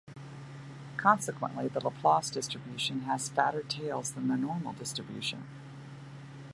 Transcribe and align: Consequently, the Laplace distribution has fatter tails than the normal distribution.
Consequently, 0.97 1.67
the 1.67 1.79
Laplace 1.79 2.31
distribution 2.31 3.01
has 3.01 3.29
fatter 3.29 3.61
tails 3.61 4.13
than 4.13 4.29
the 4.29 4.35
normal 4.35 4.73
distribution. 4.73 5.45